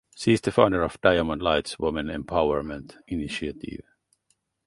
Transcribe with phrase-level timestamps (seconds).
[0.15, 3.85] She is the founder of Diamond Lights Women Empowerment Initiative.